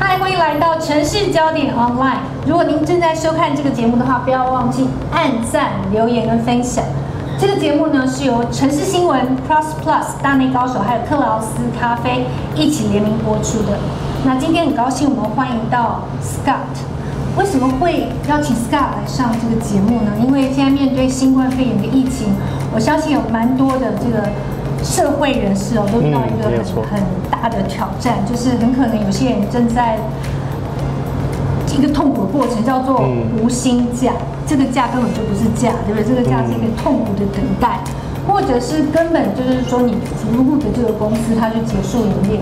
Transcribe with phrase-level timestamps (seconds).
[0.00, 2.18] 嗨，欢迎来到城市焦点 Online。
[2.46, 6.84] 如果您正在收看这个节目的话，不要忘记按赞、留言跟分享。
[7.36, 13.76] 这个节目呢是由城市新闻、Plus Plus、大内高手还有克劳斯咖啡一起联名播出的。
[14.24, 16.78] 那今天很高兴，我们欢迎到 Scott。
[17.36, 20.12] 为什么会邀请 Scott 来上这个节目呢？
[20.24, 22.34] 因为现在面对新冠肺炎的疫情，
[22.72, 24.28] 我相信有蛮多的这个
[24.82, 26.48] 社会人士哦，都遇到一个
[26.82, 29.98] 很很大的挑战，就是很可能有些人正在
[31.76, 33.08] 一个痛苦的过程，叫做
[33.40, 34.12] 无薪假。
[34.46, 36.08] 这个假根本就不是假，对不对？
[36.08, 37.78] 这个假是一个痛苦的等待，
[38.26, 42.40] 或者是根本就是说你服务的这个公司它就结束营业。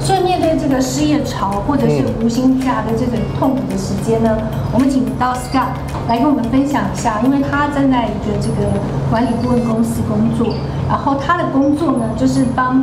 [0.00, 4.38] 所以面对这个失业潮或者是无薪假的这个痛苦的时间呢，
[4.72, 5.74] 我们请到 Scott
[6.06, 8.70] 来跟我们分享一下，因为他正在一个这个
[9.10, 10.54] 管理顾问公司工作，
[10.88, 12.82] 然后他的工作呢就是帮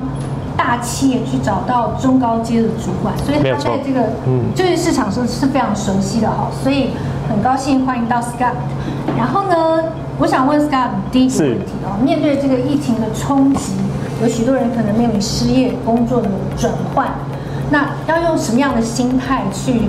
[0.56, 4.04] 大企业去找到中高阶的主管，所以他在这个
[4.56, 6.92] 就业市场上是非常熟悉的哈，所以
[7.28, 8.54] 很高兴欢迎到 Scott。
[9.18, 9.84] 然后呢，
[10.20, 13.74] 我想问 Scott 第一个问题哦，面对这个疫情的冲击。
[14.22, 17.08] 有许多人可能面临失业、工作的转换，
[17.70, 19.82] 那要用什么样的心态去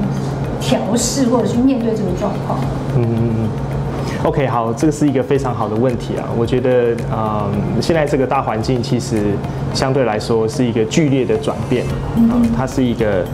[0.60, 2.58] 调试或者去面对这个状况？
[2.96, 3.48] 嗯嗯嗯。
[4.26, 6.26] OK，好，这个是一个非常好的问题啊。
[6.36, 7.48] 我觉得，嗯，
[7.80, 9.22] 现在这个大环境其实
[9.72, 13.24] 相对来说是一个剧烈的转变，嗯，它是一个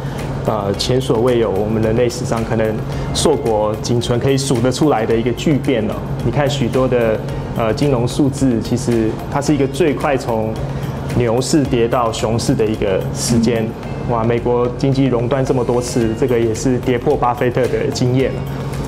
[0.44, 2.74] 呃前所未有，我们人类史上可能
[3.14, 5.96] 硕果仅存可以数得出来的一个巨变了。
[6.26, 7.18] 你看许多的
[7.56, 10.52] 呃金融数字，其实它是一个最快从
[11.16, 13.66] 牛市跌到熊市的一个时间，
[14.10, 14.22] 哇！
[14.22, 18.40] 美国经济熔断这么多次，这个也是跌破巴菲特的经验了。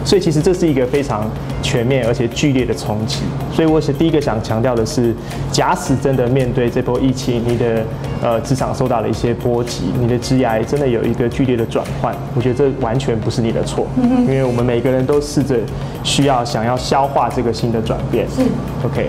[0.05, 1.29] 所以其实这是一个非常
[1.63, 3.21] 全面而且剧烈的冲击。
[3.53, 5.15] 所以我想第一个想强调的是，
[5.51, 7.83] 假使真的面对这波疫情，你的
[8.23, 15.57] 呃职场受到了一些波及，你的职涯真的有一个剧烈的转换，我觉得这完全不是你的错，因为我们每个人都试着
[16.03, 18.27] 需要想要消化这个新的转变。
[18.29, 18.43] 是
[18.85, 19.09] ，OK。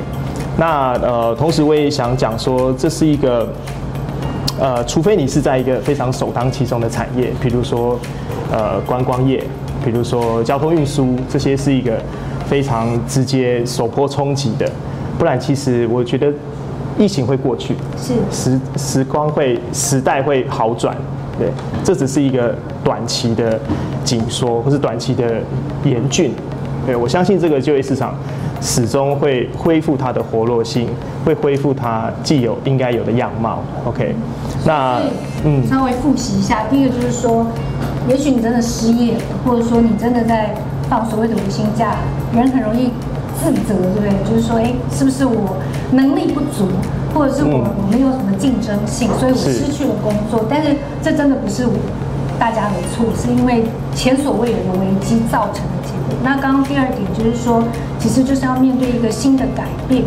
[0.58, 3.52] 那呃，同时我也想讲说，这是一个
[4.58, 8.00] 呃，除非你是在一个非常首当其冲的产业，比如说
[8.52, 9.44] 呃观光业，
[9.86, 12.02] 比如说交通运输，这些是一个
[12.48, 14.68] 非常直接首波冲击的，
[15.20, 16.34] 不然其实我觉得
[16.98, 20.98] 疫情会过去，是时时光会时代会好转，
[21.38, 21.50] 对，
[21.84, 23.60] 这只是一个短期的
[24.04, 25.36] 紧缩或是短期的
[25.84, 26.34] 严峻，
[26.86, 28.16] 对，我相信这个就业市场。
[28.62, 30.88] 始终会恢复它的活络性，
[31.24, 33.62] 会恢复它既有应该有的样貌。
[33.86, 34.16] OK，
[34.66, 35.00] 那
[35.44, 37.46] 嗯，稍微复习一下，第一个就是说，
[38.08, 40.56] 也许你真的失业，或者说你真的在
[40.90, 41.96] 放所谓的无薪假，
[42.34, 42.92] 人很容易
[43.40, 44.10] 自责，对不对？
[44.30, 45.58] 就是说，哎，是不是我
[45.92, 46.68] 能力不足，
[47.14, 50.46] 或者是我我没有什么竞争性，所以我失去了工作？
[50.50, 51.74] 但是这真的不是我
[52.40, 53.66] 大家的错，是因为
[53.96, 56.18] 前所未有的危机造成的结果。
[56.24, 57.64] 那刚刚第二点就是说。
[57.98, 60.04] 其实就是要面对一个新的改变，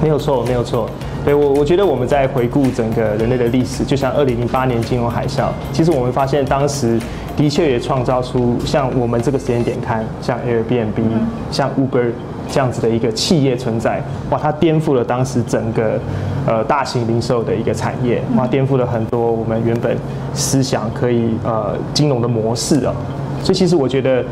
[0.00, 0.88] 没有错，没有错。
[1.24, 6.98] 对我，我觉得我们在回顾整个人类的历史，就像二零零八年金融海啸，其实我们发现当时
[7.36, 11.02] 的确也创造出像我们这个时间点看，像 Airbnb、
[11.50, 12.10] 像 Uber
[12.50, 14.02] 这样子的一个企业存在。
[14.30, 16.00] 哇，它颠覆了当时整个
[16.46, 19.96] 呃大型零售的一个产业，哇，颠覆了很多我们原本
[20.32, 22.94] 思想可以呃金融的模式啊。
[23.42, 24.24] 所以其实我觉得。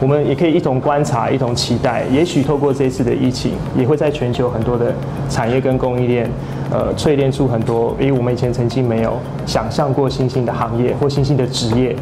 [0.00, 2.04] 我们也可以一同观察，一同期待。
[2.12, 4.92] 也许透过这次的疫情，也会在全球很多的
[5.30, 6.28] 产业跟供应链，
[6.70, 9.14] 呃，淬炼出很多，因为我们以前曾经没有
[9.46, 11.96] 想象过新兴的行业或新兴的职业。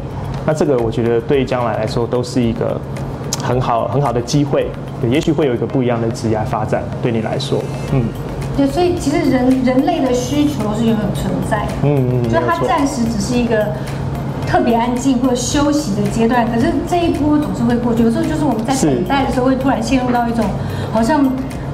[0.45, 2.79] 那这个我觉得对将来来说都是一个
[3.41, 4.67] 很好很好的机会。
[4.99, 8.03] 对，也许会有一个不一样的职业发展，对你来说，嗯。
[8.57, 11.71] 对，所以其实人人类的需求是永远存在的。
[11.83, 12.23] 嗯嗯。
[12.23, 13.67] 就它暂时只是一个。
[14.53, 18.03] 特别安静或者休息的阶段，可是这一波总是会过去。
[18.03, 20.45] 有时候就是我们在等待的时候，会突然陷入到一种
[20.91, 21.27] 好像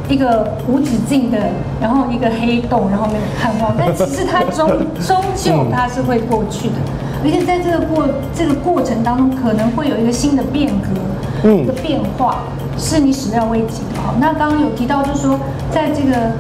[0.07, 1.38] 一个无止境的，
[1.81, 3.75] 然后一个黑洞，然后没有盼望。
[3.78, 4.69] 但其实它终
[5.06, 6.75] 终究它是会过去的，
[7.22, 12.44] 而且在这个过这个过程当中，可能会有一个新的变革，一个变化
[12.77, 14.01] 是你始料未及的。
[14.01, 15.38] 好，那刚刚有提到，就是说
[15.69, 16.31] 在这个。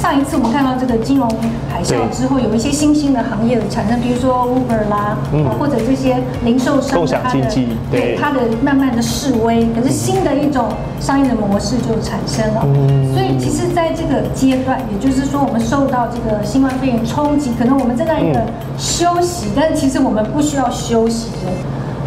[0.00, 1.28] 上一次我们看到这个金融
[1.68, 10.68] 海啸之后，有一些新兴的行业的产生，比如说 Uber 啦，嗯、或者这些零售商，共享经济，对它的慢慢的示威，可是新的一种
[11.00, 12.62] 商业的模式就产生了。
[12.64, 18.40] 嗯、所以其实在这个阶段，也就是说我们受到这个新冠肺炎冲击，可能我们正在一个
[18.78, 21.52] 休息，但是其实我们不需要休息的。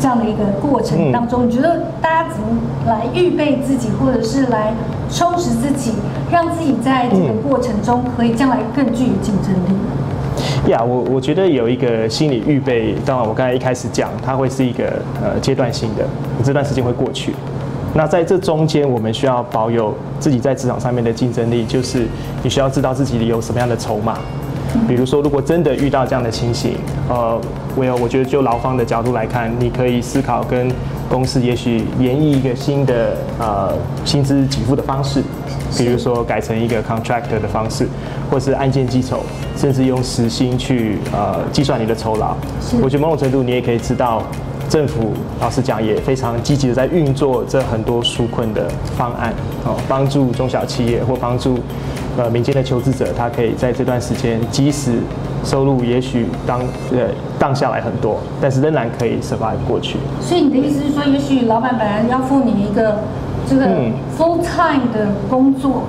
[0.04, 2.46] 这样的一个过程当中，你觉得大家怎么
[2.86, 4.74] 来预备自己，或者是来
[5.10, 5.94] 充实自己，
[6.30, 10.70] 让自己在这个过程中可以将来更具有竞争力？
[10.70, 12.96] 呀，yeah, 我我觉得有一个心理预备。
[13.06, 14.92] 当然，我刚才一开始讲，它会是一个
[15.24, 16.04] 呃阶段性的，
[16.44, 17.34] 这段时间会过去。
[17.94, 22.06] 那在这中间，我们需要保有自己在职场上面的竞争力，就是
[22.44, 24.18] 你需要知道自己有什么样的筹码。
[24.88, 26.76] 比如说，如果真的遇到这样的情形，
[27.08, 27.40] 呃，
[27.76, 30.70] 我有，我觉得就劳方的角度来看，你可以思考跟
[31.10, 33.74] 公司也许研议一个新的呃
[34.04, 35.22] 薪资给付的方式，
[35.78, 37.88] 比如说改成一个 contractor 的方式，
[38.32, 39.20] 或是按件计酬，
[39.56, 42.36] 甚至用时薪去呃计算你的酬劳。
[42.82, 44.24] 我觉得某种程度你也可以知道，
[44.70, 48.68] 政府老实讲也非常积极的在运作这很多纾困的
[48.98, 49.34] 方案，
[49.66, 51.60] 哦，帮助中小企业或帮助。
[52.16, 54.92] 呃，民间的求职者，他可以在这段时间，即使
[55.44, 56.60] 收入也许当
[56.92, 59.98] 呃降下来很多，但是仍然可以 survive 过去。
[60.22, 63.00] 所以你的意思是说，也许老板本来要付你一个
[63.50, 63.66] 这个
[64.16, 65.84] full time 的工作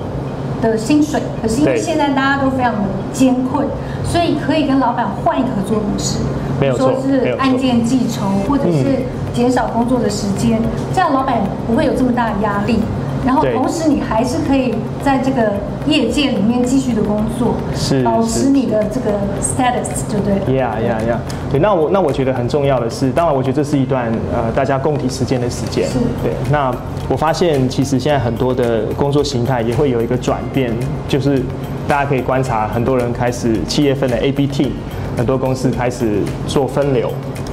[0.63, 2.79] 的薪水，嗯、可是因为现在大家都非常的
[3.13, 3.67] 艰困，
[4.03, 6.17] 所以可以跟老板换一个合作模式，
[6.59, 11.37] 没有错，说是按件计酬，或者是减少工作的时间，嗯、这样老板
[11.67, 12.79] 不会有这么大的压力。
[13.25, 15.53] 然后同时，你还是可以在这个
[15.87, 20.45] 业界里面继续的工作，是保持你的这个 status，就对了。
[20.47, 21.17] Yeah, yeah, yeah。
[21.51, 25.87] 对，那我那我觉得很重要的是，当然我觉得这是一段呃大家共体时间的时间。
[25.87, 25.97] 是。
[26.21, 26.33] 对。
[26.51, 26.71] 那
[27.09, 30.71] 我发现其实现在很多的工作形态也会有一个转变，
[31.07, 31.41] 就是
[31.87, 34.69] 大家可以观察，很多人开始七月份的 AB team，
[35.17, 37.09] 很多公司开始做分流。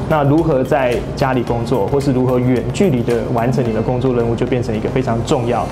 [0.09, 5.67] 那如何在家里工作，或是如何远距离的完成你的工作任务，就变成一个非常重要，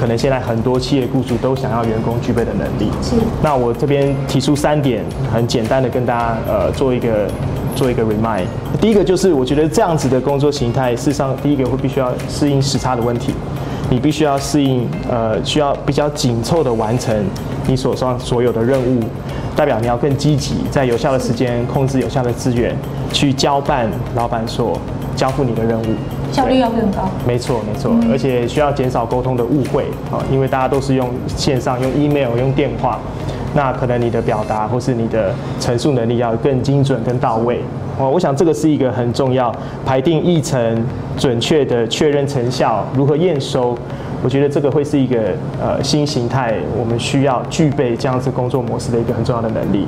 [0.00, 2.90] 可能现在很多企业雇主都想要员工具备的能力。
[3.02, 3.14] 是。
[3.42, 7.28] 那我这边提出三点，很简单的跟大家呃做一个
[7.76, 8.46] 做一个 remind。
[8.80, 13.32] 第一个就是我觉得这样子的工作形态，事实上第一个会必须要适应时差的问题，
[13.88, 17.14] 你必须要适应呃需要比较紧凑的完成
[17.66, 19.00] 你手上所有的任务。
[19.56, 22.74] 代表你要更积极，在有效的时间控制有效的资源，
[23.12, 24.78] 去交办老板所
[25.14, 25.84] 交付你的任务，
[26.32, 27.08] 效率要更高。
[27.26, 32.98] 没错，没错，嗯、而且需要减少沟通的误会啊，因为大家都是用线上、用 email、用电话，
[33.54, 37.60] 那可能你的表达或是你的陈述能力要更精准、更到位。
[37.96, 39.54] 哦，我想这个是一个很重要，
[39.86, 40.84] 排定议程、
[41.16, 43.78] 准确的确认成效、如何验收。
[44.24, 45.18] 我觉得这个会是一个
[45.60, 49.86] 呃新形态，我们需要具备这样子工作模式的一个很重要的能力。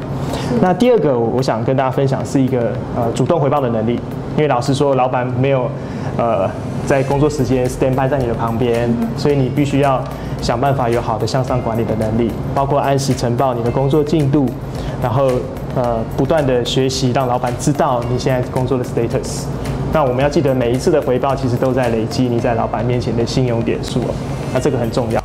[0.61, 3.95] 那第二个，我想跟大家分享是一个呃主动回报的能力，
[4.37, 5.71] 因为老实说，老板没有
[6.19, 6.47] 呃
[6.85, 10.05] 在工作时间 stand by 在你的旁边，所以你必须要
[10.43, 14.45] 想办法有好的向上管理的能力，包括按时呈报你的工作进度，
[15.03, 15.31] 然后
[15.75, 19.45] 呃不断的学习，让老板知道你现在工作的 status。
[19.93, 24.15] 那我们要记得，每一次的回报其实都在累积你在老板面前的信用点数哦。
[24.53, 25.23] 那这个很重要，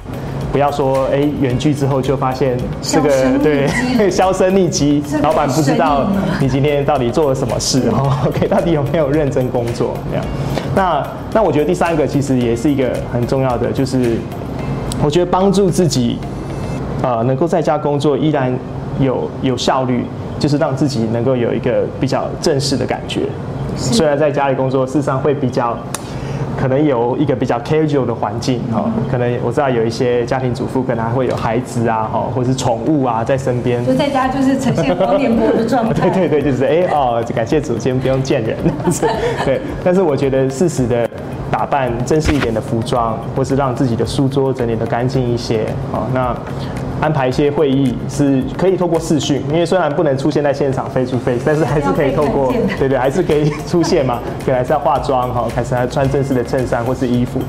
[0.51, 3.09] 不要说哎远距之后就发现这个
[3.39, 6.07] 对销声匿迹， 老板不知道
[6.39, 10.25] 你今天到底做了什么事哦，OK，到底有没有认真工作这样。
[10.75, 14.17] 那那我觉得第三个其实也是一个很重要的，就是
[15.03, 16.17] 我觉得帮助自己
[17.01, 18.57] 呃能够在家工作依然
[18.99, 20.05] 有有效率，
[20.39, 23.23] 就是让自己能够有一个比较正式的感觉。
[23.75, 25.77] 虽然在家里工作，事实上会比较
[26.59, 36.09] 可能有一个比较 casual 的环境哈，可能我知道有一些家庭主妇可能还会有孩子啊哈，或者是宠物啊在身边，就在家就是呈现黄脸婆的状态。
[36.11, 38.55] 对对对，就是哎哦，感谢主，今天不用见人。
[39.45, 41.09] 对，但是我觉得适时的
[41.49, 46.35] 打扮正式一点的服装，或是让自己的书桌整理的干净一些啊，那。
[47.01, 54.19] 安排一些会议是可以透过视讯，因为虽然不能出现在现场 face to face，但是还是可以透过，对对，还是可以出现嘛。
[54.45, 57.39] 可能还是要化妆哈，还是要穿正式的衬衫或是衣服。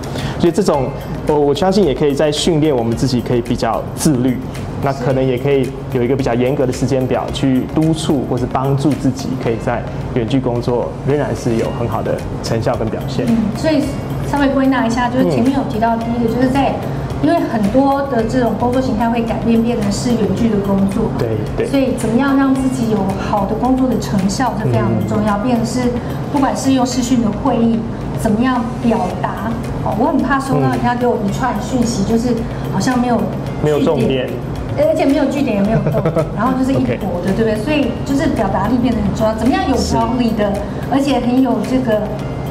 [0.40, 0.88] 所以这种
[1.26, 4.38] 我我相信也可以在训练我们自己，可以比较自律。
[4.82, 9.80] 那可能也可以有一个比较严格的时间表去督促或是帮助自己，可以在
[10.14, 13.26] 远距工作仍然是有很好的成效跟表现。
[13.28, 13.82] 嗯，所以
[14.28, 16.74] 稍微归纳一下，就是前面有提到第一个，就是在。
[17.22, 21.04] 因为很多的这种工作形态会改变，变成是远距的工作。
[21.18, 21.66] 对对。
[21.66, 22.98] 所以怎么样让自己有
[23.30, 25.38] 好的工作的成效是非常的重要。
[25.38, 25.88] 变成是
[26.32, 27.78] 不管是用视讯的会议，
[28.20, 29.50] 怎么样表达？
[29.84, 32.34] 哦，我很怕收到人家给我一串讯息，就是
[32.72, 33.20] 好像没有
[33.62, 34.28] 没有重点，
[34.76, 36.02] 而且没有据点也没有动，
[36.36, 37.56] 然后就是一坨的，对不对？
[37.62, 39.32] 所以就是表达力变得很重要。
[39.34, 40.52] 怎么样有条理的，
[40.90, 42.02] 而且很有这个。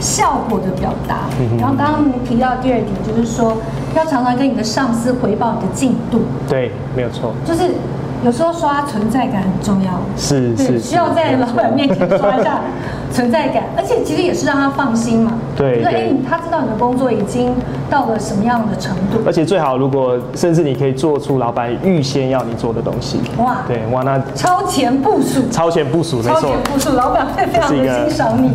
[0.01, 1.29] 效果的表达，
[1.59, 3.55] 然后刚刚你提到第二点，就是说
[3.95, 6.21] 要常常跟你的上司回报你的进度。
[6.49, 7.33] 对，没有错。
[7.45, 7.75] 就是
[8.23, 12.61] 有时候刷存在感很重要，是是，需要在老板面前刷一下
[13.11, 15.33] 存在感，而且其实也是让他放心嘛。
[15.57, 17.51] 对，对，哎，他知道你的工作已经
[17.89, 19.19] 到了什么样的程度。
[19.25, 23.19] 而且最好，如果甚至你可以做出老板预先要你做的东西。
[23.39, 28.51] 哇，对哇，那超前部署，超前部署，超前部署，老板会非常的欣赏你。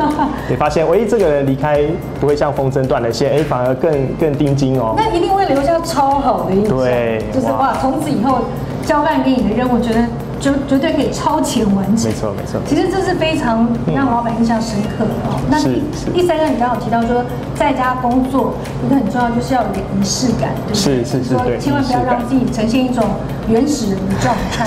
[0.48, 1.82] 你发现，喂，这个人离开
[2.18, 4.94] 不会像风筝断了线，哎，反而更更钉金哦。
[4.96, 6.76] 那一定会留下超好的印象。
[6.78, 8.38] 对，就是哇，从此以后。
[8.86, 10.00] 交办给你的任务，我觉得
[10.40, 12.10] 绝绝对可以超前完成。
[12.10, 15.40] 没错没错，其实这是非常让老板印象深刻的哦。
[15.48, 17.24] 那第第三个，你刚刚有提到说，
[17.54, 21.04] 在家工作一个很重要，就是要有点仪式感，对不对？
[21.04, 21.58] 是是是，对。
[21.58, 23.04] 千万不要让自己呈现一种
[23.48, 24.66] 原始人的状态，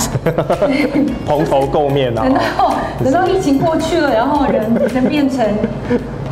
[1.28, 2.24] 蓬头垢面啊。
[2.26, 5.46] 等到等到疫情过去了，然后人人变成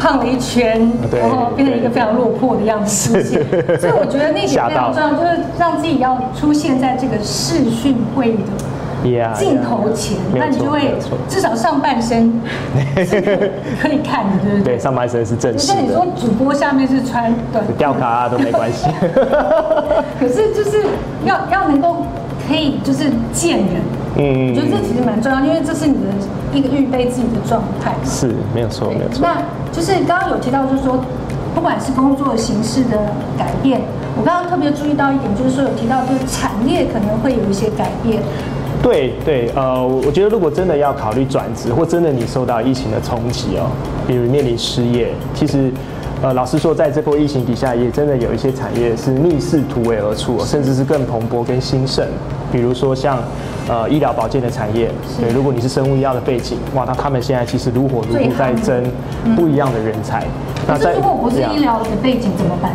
[0.03, 3.41] 胖了一圈，然后变成一个非常落魄的样子出现。
[3.79, 8.63] 所以我觉得那点非常重要，就是让自己要出现在这个视讯会议的。
[9.35, 10.95] 镜头前，那你就会
[11.27, 12.41] 至少上半身
[13.05, 14.75] 是可以看的，对不对？
[14.75, 15.75] 对，上半身是正式的。
[15.75, 18.87] 跟你说，主播下面是穿短吊卡啊都没关系。
[20.19, 20.85] 可是就是
[21.25, 22.05] 要要能够
[22.47, 23.81] 可以就是见人，
[24.15, 26.09] 嗯，我觉得这其实蛮重要，因为这是你的
[26.53, 27.93] 一个预备自己的状态。
[28.05, 29.21] 是，没有错，没有错。
[29.21, 29.41] 那
[29.71, 31.03] 就是刚刚有提到，就是说，
[31.55, 32.97] 不管是工作形式的
[33.37, 33.81] 改变，
[34.15, 38.21] 我刚刚特别注意到一点，就是说有提到，就是产业可能会有一些改变。
[38.83, 43.71] 对对，呃，我觉得如果真的要考虑转职，或真的你受到疫情的冲击哦，
[44.05, 45.71] 比如面临失业，其实，
[46.21, 52.05] 呃，老实说，在这波疫情底下，也真的有一些产业是逆势突围而出，甚至是更蓬勃跟兴盛。
[52.51, 53.17] 比如说像，
[53.69, 58.83] 呃，医疗保健的产业，对，如果你是生物医药的背景，哇，那他们现在其实如火如荼在争
[59.35, 60.25] 不一样的人才。
[60.67, 62.71] 那在如果不是医疗的背景怎么办？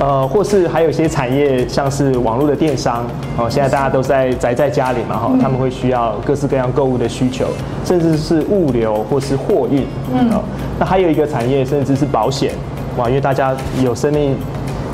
[0.00, 3.04] 呃，或是还有一些产业，像是网络的电商，
[3.36, 7.46] 哦，现在大家都在宅在家里嘛，哈，他们会需要各式各样购物的需求，
[7.84, 10.42] 甚至是物流或是货运，嗯，哦
[10.78, 12.52] 那还有一个产业，甚至是保险，
[12.96, 14.34] 哇，因为大家有生命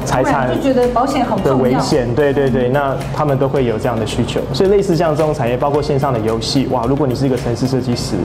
[0.07, 8.17] 财产就觉得保险好的危险，对对对，那他们都会有这样的需求，所以类似像这种产业，包括线上的游戏，哇，如果你是一个城市设计师，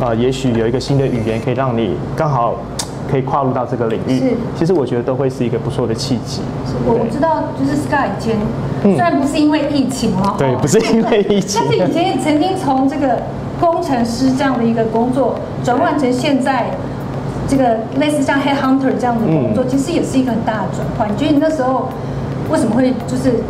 [0.00, 2.54] 啊，也许有一个新的语言可以让你刚好。
[3.10, 6.42] 可以跨入到这个领域，是，其实我觉得都会是一个不错的契机。
[6.84, 8.36] 我我知道，就是 Sky 以前
[8.82, 13.22] 虽然不是因为疫情了，对，不是因为疫情， 但是以前曾经从这个
[13.58, 16.66] 工程师这样的一个工作转换成现在
[17.48, 21.08] 这个类似像 Head Hunter 这样的工作，其实也是一个很大的转换。
[21.10, 21.88] 你觉得你那时候
[22.50, 23.40] 为什么会就是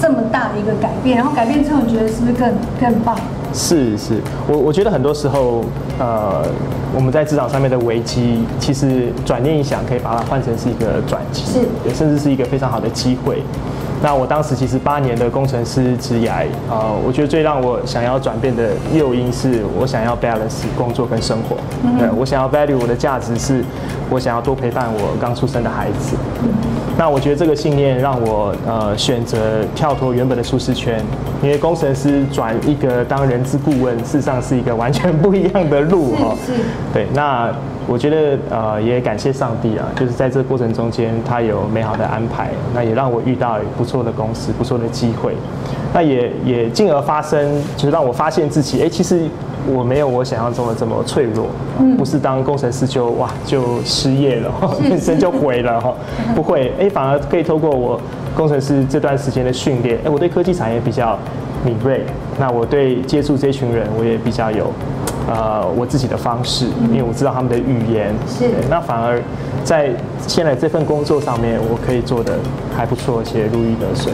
[0.00, 1.16] 这么大的一个改变？
[1.16, 3.16] 然后改变之后，你觉得是不是更更棒？
[3.54, 5.64] 是是，我我觉得很多时候，
[5.98, 6.42] 呃，
[6.94, 13.42] 我们在职场上面的危机，其实转念一想，可以把它换成是一个转机，是，也甚至是一个非常好的机会。
[14.02, 23.64] 那我当时其实八年的工程师职涯，呃，我觉得最让我想要转变的诱因是我想要 balance 工作跟生活，嗯，对，我想要 value 我的价值是，
[24.10, 26.16] 我想要多陪伴我刚出生的孩子。
[26.98, 30.98] 那我觉得这个信念让我呃选择跳脱原本的舒适圈，
[31.42, 36.34] 因为工程师转一个当人资顾问，事实上是一个完全不一样的路哈。
[36.46, 36.62] 是，是。
[36.94, 37.52] 对，那
[37.88, 45.34] 我觉得呃也感谢上帝啊，就是在这个过程中间他有美好的安排，那也让我遇到不错的公司、不错的机会，
[45.92, 49.22] 那也也进而发生，就是让我发现自己哎其实。
[49.68, 51.48] 我没有我想象中的这么脆弱，
[51.98, 54.52] 不是当工程师就哇就失业了，
[54.88, 55.92] 人生就毁了哈，
[56.36, 58.00] 不会，哎，反而可以透过我
[58.36, 61.18] 工程师这段时间的训练，哎，我对科技产业比较
[61.64, 62.02] 敏锐，
[62.38, 64.70] 那我对接触这群人我也比较有，
[65.28, 69.20] 呃，我自己的方式，因为我知道他们的语言，是，那反而
[69.64, 69.90] 在
[70.26, 72.38] 现在这份工作上面，我可以做的
[72.76, 74.12] 还不错，而且如鱼得水。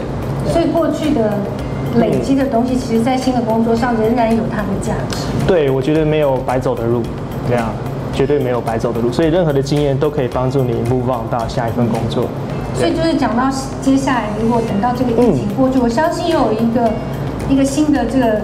[0.51, 1.33] 所以过去的。
[1.99, 5.17] 累积的东西，其实，在新的工作上仍然有它的价值。
[5.45, 7.03] 对，我觉得没有白走的路，
[7.47, 7.69] 这样
[8.11, 9.11] 绝对没有白走的路。
[9.11, 12.25] 所以，任何的经验都可以帮助你 move on 到下一份工作。
[12.73, 13.43] 所以，就是讲到
[13.79, 16.91] 接下来，如果等到这个疫情过去，我相信又有一个
[17.47, 18.41] 一个新的这个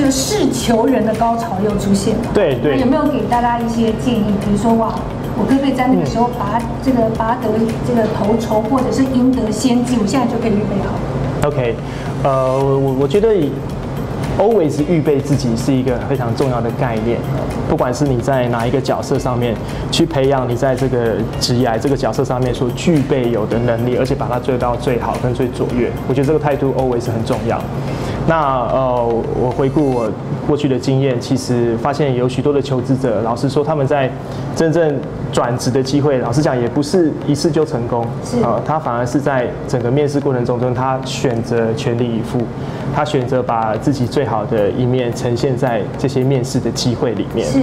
[0.00, 2.22] 这个是求人的高潮又出现了。
[2.32, 2.78] 对对。
[2.78, 4.24] 有没有给大家一些建议？
[4.40, 4.94] 比如说，哇，
[5.36, 7.50] 我可不可以在那个时候拔这个拔得
[7.86, 9.98] 这个头筹，或者是赢得先机？
[10.00, 11.48] 我现在就可以预备好。
[11.48, 11.76] OK，
[12.24, 13.28] 呃，我我觉得
[14.38, 17.18] always 预备自己是一个非常重要的概念。
[17.68, 19.54] 不管是你在哪一个角色上面
[19.90, 27.62] 去培养你在这个职业这个角色上面所具备有的能力，而且把它做到最好跟最卓越，我觉得这个态度 always 很重要。
[28.28, 30.08] 那呃，我回顾我
[30.46, 34.10] 过去的经验，其实发现有许多的求职者，老实说，他们在
[34.54, 34.94] 真正
[35.32, 42.38] 转职的机会，老实讲也不是一次就成功，是呃，他反而是在整个面试过程中中，他选择全力以赴，
[42.94, 47.46] 他选择把自己最好的一面呈现在这些面试的机会里面。
[47.46, 47.58] 是，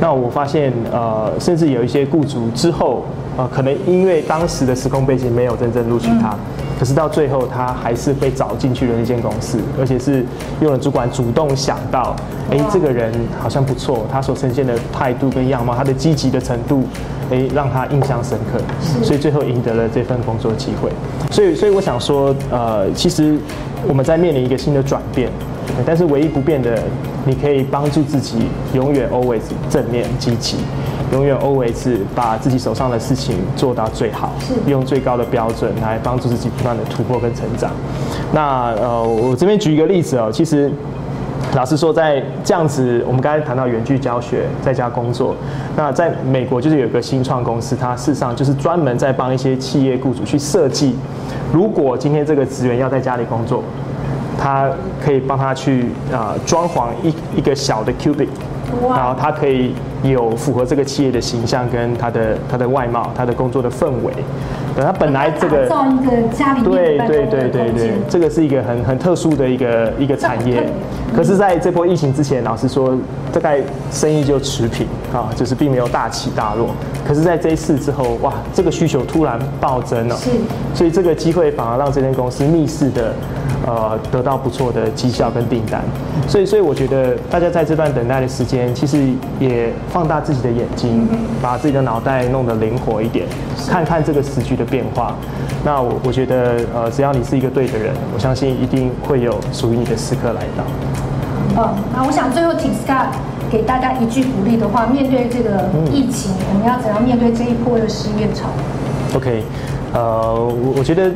[0.00, 3.04] 那我发现呃，甚至有一些雇主之后，
[3.36, 6.36] 呃，可能因为当时的时空背景没有真正录取他。
[6.58, 10.26] 嗯可是到最后，他还是被找进去了那间公司，而且是
[10.60, 12.16] 用了主管主动想到，
[12.50, 16.82] 哎，这个人好像不错，他所呈现的态度跟样貌，他的积极的程度，
[17.30, 18.60] 哎，让他印象深刻，
[19.00, 20.90] 所以最后赢得了这份工作机会。
[21.30, 23.38] 所以，所以我想说，呃，其实
[23.86, 25.30] 我们在面临一个新的转变，
[25.86, 26.82] 但是唯一不变的，
[27.24, 30.56] 你可以帮助自己永远 always 正面积极。
[31.12, 34.32] 永远 always 把自己手上的事情做到最好，
[34.66, 37.70] 用最高的标准来帮助自己不断的突破跟成长。
[38.32, 40.72] 那呃，我这边举一个例子哦，其实
[41.54, 45.36] 老实说，在这样子，我们刚才谈到远距教学，在家工作，
[45.76, 50.96] 那在美国就是有一个新创公司，它事实上就是专门在帮一些企业雇主去设计，
[51.52, 53.62] 如果今天这个职员要在家里工作，
[54.38, 54.70] 他
[55.04, 58.28] 可以帮他去啊装潢一一个小的 cubic。
[58.80, 64.12] 然后他可以有符合这个企业的形象跟他的他的外貌，他的工作的氛围。
[64.76, 70.66] 等他本来这个造一个家里面对对对对对，这个是一个很很特殊的一个一个产业。
[71.14, 72.96] 可是在这波疫情之前，老实说，
[73.32, 73.60] 大概
[73.90, 76.68] 生意就持平啊，就是并没有大起大落。
[77.06, 80.30] 可是在这一次之后，哇，这个需求突然暴增了，是，
[80.74, 83.12] 所以这个机会反而让这间公司逆势的。
[83.64, 85.80] 呃，得到不错的绩效跟订单，
[86.26, 88.98] 所以，所以我觉得大家在这段等待的时间，其实
[89.38, 91.06] 也放大自己的眼睛，
[91.40, 93.24] 把自己的脑袋弄得灵活一点，
[93.70, 95.14] 看看这个时局的变化。
[95.64, 100.64] 那我我觉得，呃，只要你是一个对的人，我相信一定会有属于你的时刻来到。
[101.56, 103.08] 嗯，那我想最后请 Scott
[103.50, 108.48] 给大家一句鼓励的话，面对这个疫情，我们要怎样面对这一波的失业潮
[109.16, 109.44] ？OK，
[109.92, 111.10] 呃，我我觉得。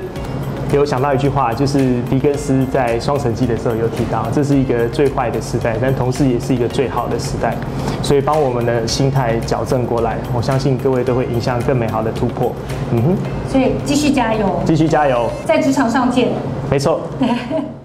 [0.72, 7.54] 有想到一句话，就是狄更斯在《双城记》的时候有提到，这是一个最坏的时代，但同时也是一个最好的时代。
[8.02, 12.52] 所以，帮我们的心态矫正过来，我相信各位都会迎向更美好的突破。
[12.92, 13.16] 嗯哼，
[13.50, 16.28] 所以继续加油，继续加油，在职场上见。
[16.70, 17.00] 没错。